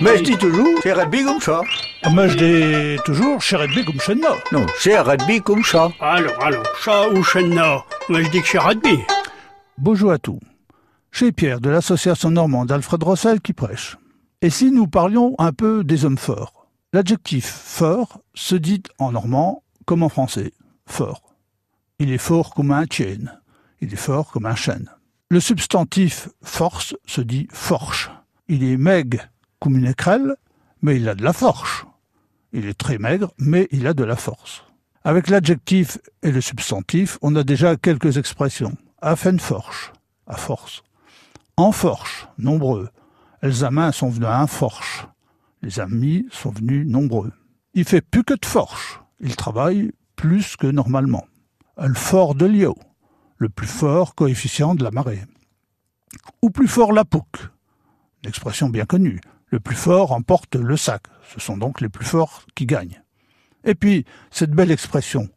[0.00, 1.60] Mais je dis toujours, c'est rugby comme ça.
[2.14, 4.22] Mais je dis toujours, chez Redby comme chez nous.
[4.52, 5.90] Non, c'est rugby comme ça.
[5.98, 9.00] Alors, alors, chat ou chenna Moi, je dis que c'est rugby.
[9.76, 10.38] Bonjour à tous.
[11.10, 13.96] Chez Pierre de l'association normande Alfred Rossel qui prêche.
[14.40, 16.68] Et si nous parlions un peu des hommes forts?
[16.92, 20.52] L'adjectif fort se dit en normand comme en français,
[20.86, 21.22] fort.
[21.98, 23.40] Il est fort comme un chêne.
[23.80, 24.88] Il est fort comme un chêne.
[25.28, 28.12] Le substantif force se dit forche.
[28.46, 29.28] Il est maigre
[29.60, 30.36] comme une écrelle,
[30.82, 31.84] mais il a de la force.
[32.52, 34.64] Il est très maigre, mais il a de la force.
[35.04, 38.76] Avec l'adjectif et le substantif, on a déjà quelques expressions.
[39.00, 39.92] Afen forche,
[40.26, 40.82] à force.
[41.56, 42.88] En forche, nombreux.
[43.42, 43.52] Les
[43.92, 44.46] sont venus à un.
[45.62, 47.32] Les amis sont venus nombreux.
[47.74, 49.00] Il fait plus que de forche.
[49.20, 51.26] Il travaille plus que normalement.
[51.80, 52.76] Le fort de Lio,
[53.36, 55.24] le plus fort coefficient de la marée.
[56.42, 57.48] Ou plus fort la pouque,
[58.24, 59.20] l'expression bien connue.
[59.50, 61.02] Le plus fort emporte le sac.
[61.32, 63.02] Ce sont donc les plus forts qui gagnent.
[63.64, 65.28] Et puis, cette belle expression,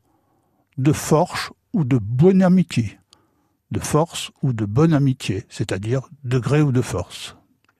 [0.77, 2.99] de force ou de bonne amitié.
[3.71, 7.37] De force ou de bonne amitié, c'est-à-dire de gré ou de force.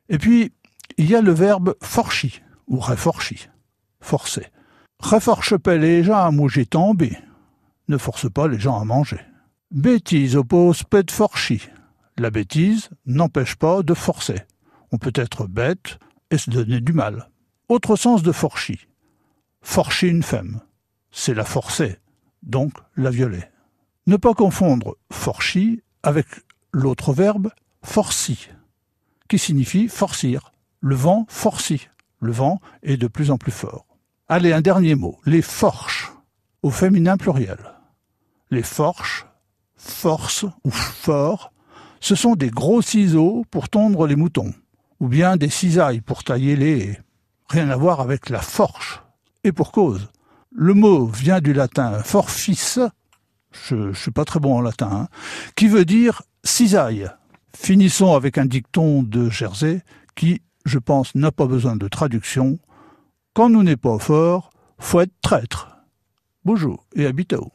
[0.09, 0.53] Et puis,
[0.97, 3.47] il y a le verbe forchi, ou réforchi,
[3.99, 4.47] forcer.
[4.99, 7.17] Réforche pas les gens à manger tombé.
[7.87, 9.19] Ne force pas les gens à manger.
[9.71, 11.61] Bêtise oppose pet forchi.
[12.17, 14.41] La bêtise n'empêche pas de forcer.
[14.91, 15.97] On peut être bête
[16.31, 17.29] et se donner du mal.
[17.69, 18.87] Autre sens de forchi.
[19.61, 20.61] Forcher une femme,
[21.11, 21.99] c'est la forcer,
[22.41, 23.43] donc la violer.
[24.07, 26.25] Ne pas confondre forchi avec
[26.71, 27.51] l'autre verbe
[27.83, 28.49] forci,
[29.27, 30.51] qui signifie forcir.
[30.79, 31.87] Le vent forci.
[32.19, 33.85] Le vent est de plus en plus fort.
[34.27, 35.19] Allez, un dernier mot.
[35.25, 36.11] Les forches,
[36.63, 37.59] au féminin pluriel.
[38.49, 39.27] Les forches,
[39.75, 41.51] force ou fort,
[41.99, 44.53] ce sont des gros ciseaux pour tondre les moutons,
[45.01, 46.97] ou bien des cisailles pour tailler les.
[47.49, 49.01] Rien à voir avec la forche.
[49.43, 50.09] Et pour cause.
[50.51, 52.77] Le mot vient du latin forfis,
[53.51, 55.07] je suis pas très bon en latin, hein,
[55.55, 57.09] qui veut dire cisaille.
[57.57, 59.81] Finissons avec un dicton de Jersey
[60.15, 62.59] qui, je pense, n'a pas besoin de traduction.
[63.33, 65.69] Quand nous n'est pas fort, faut être traître.
[66.45, 67.49] Bonjour et à bientôt.